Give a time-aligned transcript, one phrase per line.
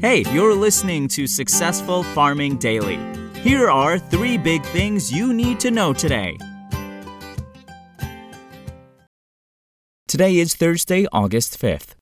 [0.00, 2.98] Hey, you're listening to Successful Farming Daily.
[3.40, 6.36] Here are three big things you need to know today.
[10.06, 11.94] Today is Thursday, August 5th.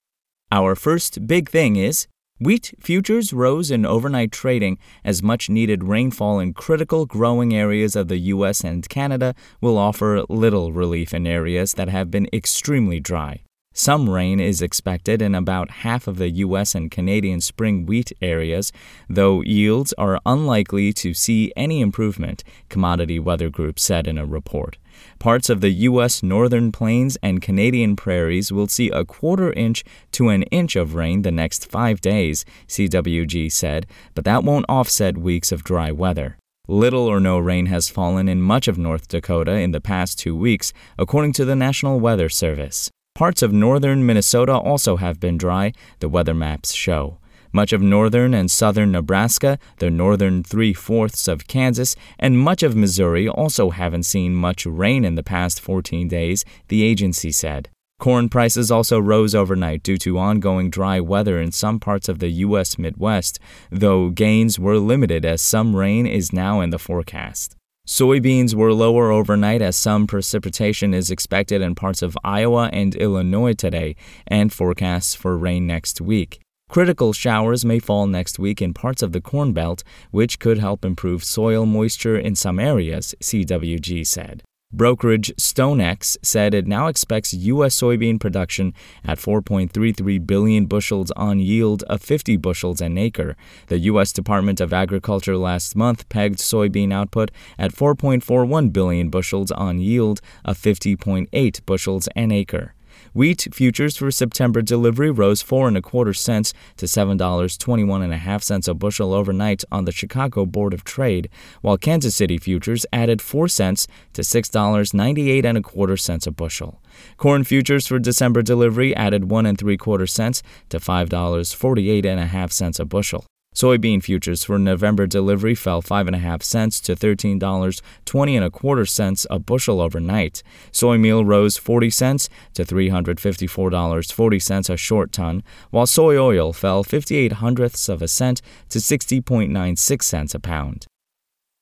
[0.50, 2.08] Our first big thing is
[2.40, 8.08] wheat futures rose in overnight trading as much needed rainfall in critical growing areas of
[8.08, 13.44] the US and Canada will offer little relief in areas that have been extremely dry.
[13.76, 16.76] Some rain is expected in about half of the U.S.
[16.76, 18.70] and Canadian spring wheat areas,
[19.10, 24.78] though yields are unlikely to see any improvement, Commodity Weather Group said in a report.
[25.18, 26.22] Parts of the U.S.
[26.22, 29.82] northern plains and Canadian prairies will see a quarter inch
[30.12, 35.18] to an inch of rain the next five days, CWG said, but that won't offset
[35.18, 36.38] weeks of dry weather.
[36.68, 40.36] Little or no rain has fallen in much of North Dakota in the past two
[40.36, 42.92] weeks, according to the National Weather Service.
[43.14, 47.18] Parts of northern Minnesota also have been dry, the weather maps show.
[47.52, 52.74] Much of northern and southern Nebraska, the northern three fourths of Kansas, and much of
[52.74, 57.68] Missouri also haven't seen much rain in the past 14 days, the agency said.
[58.00, 62.30] Corn prices also rose overnight due to ongoing dry weather in some parts of the
[62.30, 62.80] U.S.
[62.80, 63.38] Midwest,
[63.70, 67.54] though gains were limited as some rain is now in the forecast.
[67.86, 73.52] Soybeans were lower overnight as some precipitation is expected in parts of Iowa and Illinois
[73.52, 73.94] today,
[74.26, 76.40] and forecasts for rain next week.
[76.70, 79.82] Critical showers may fall next week in parts of the Corn Belt,
[80.12, 84.42] which could help improve soil moisture in some areas, CWG said.
[84.76, 87.80] Brokerage StoneX said it now expects U.S.
[87.80, 93.36] soybean production at 4.33 billion bushels on yield of 50 bushels an acre.
[93.68, 94.12] The U.S.
[94.12, 100.58] Department of Agriculture last month pegged soybean output at 4.41 billion bushels on yield of
[100.58, 102.74] 50.8 bushels an acre.
[103.12, 107.84] Wheat futures for September delivery rose four and a quarter cents to seven dollars twenty
[107.84, 111.28] one and a half cents a bushel overnight on the Chicago Board of Trade,
[111.60, 115.96] while Kansas City futures added four cents to six dollars ninety eight and a quarter
[115.96, 116.80] cents a bushel.
[117.16, 121.90] Corn futures for December delivery added one and three quarter cents to five dollars forty
[121.90, 123.24] eight and a half cents a bushel.
[123.54, 129.38] Soybean futures for November delivery fell 5.5 cents to $13.20 and a quarter cents a
[129.38, 130.42] bushel overnight.
[130.72, 137.34] Soy meal rose 40 cents to $354.40 a short ton, while soy oil fell 58
[137.34, 140.86] hundredths of a cent to 60.96 cents a pound.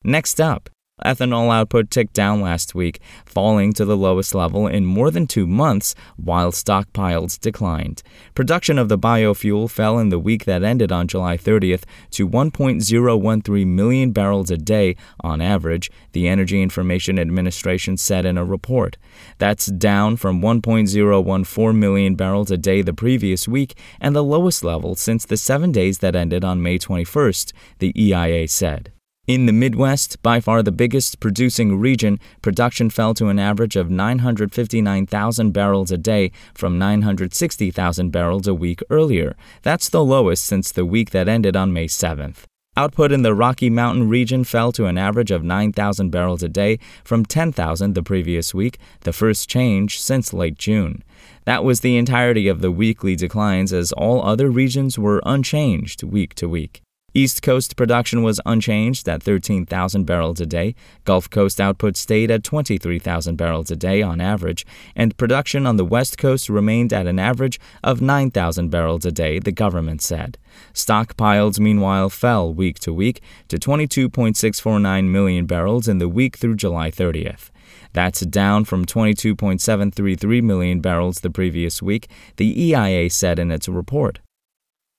[0.03, 0.71] Next up,
[1.05, 5.47] Ethanol output ticked down last week, falling to the lowest level in more than two
[5.47, 8.03] months while stockpiles declined.
[8.35, 13.67] Production of the biofuel fell in the week that ended on July 30th to 1.013
[13.67, 18.97] million barrels a day on average, the Energy Information Administration said in a report.
[19.39, 24.95] That's down from 1.014 million barrels a day the previous week and the lowest level
[24.95, 28.93] since the seven days that ended on May 21st, the EIA said.
[29.29, 33.89] In the Midwest, by far the biggest producing region, production fell to an average of
[33.89, 39.37] 959,000 barrels a day from 960,000 barrels a week earlier.
[39.63, 42.39] That's the lowest since the week that ended on May 7th.
[42.77, 46.81] Output in the Rocky Mountain region fell to an average of 9,000 barrels a day
[47.05, 51.05] from 10,000 the previous week, the first change since late June.
[51.45, 56.35] That was the entirety of the weekly declines as all other regions were unchanged week
[56.35, 56.83] to week.
[57.15, 60.75] East Coast production was unchanged at 13,000 barrels a day.
[61.05, 64.65] Gulf Coast output stayed at 23,000 barrels a day on average,
[64.97, 69.39] and production on the West Coast remained at an average of 9,000 barrels a day,
[69.39, 70.39] the government said.
[70.73, 76.91] Stockpiles, meanwhile, fell week to week to 22.649 million barrels in the week through July
[76.91, 77.51] 30th.
[77.93, 84.21] That's down from 22.733 million barrels the previous week, the EIA said in its report.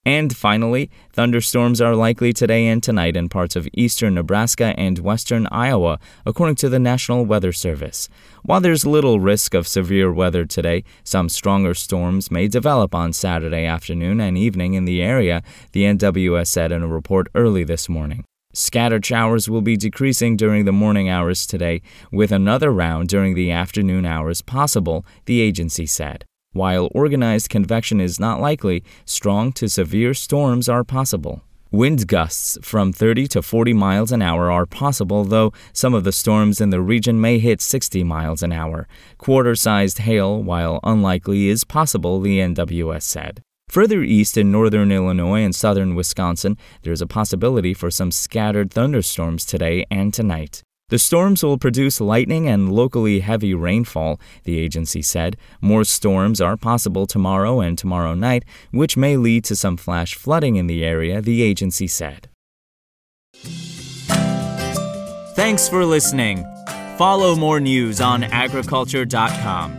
[0.05, 5.47] And finally, thunderstorms are likely today and tonight in parts of eastern Nebraska and western
[5.47, 8.09] Iowa, according to the National Weather Service.
[8.43, 13.65] While there's little risk of severe weather today, some stronger storms may develop on Saturday
[13.65, 18.25] afternoon and evening in the area, the NWS said in a report early this morning.
[18.53, 21.81] Scattered showers will be decreasing during the morning hours today,
[22.11, 26.25] with another round during the afternoon hours possible, the agency said.
[26.53, 31.41] While organized convection is not likely, strong to severe storms are possible.
[31.71, 36.11] Wind gusts from 30 to 40 miles an hour are possible, though some of the
[36.11, 38.87] storms in the region may hit 60 miles an hour.
[39.17, 43.41] Quarter sized hail, while unlikely, is possible, the NWS said.
[43.69, 49.43] Further east in northern Illinois and southern Wisconsin, there's a possibility for some scattered thunderstorms
[49.43, 50.61] today and tonight.
[50.89, 55.37] The storms will produce lightning and locally heavy rainfall, the agency said.
[55.61, 60.55] More storms are possible tomorrow and tomorrow night, which may lead to some flash flooding
[60.55, 62.29] in the area, the agency said.
[65.35, 66.45] Thanks for listening.
[66.97, 69.77] Follow more news on agriculture.com.